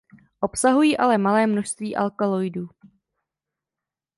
Obsahují 0.41 0.97
ale 0.97 1.17
malé 1.17 1.47
množství 1.47 1.95
alkaloidů. 1.95 2.69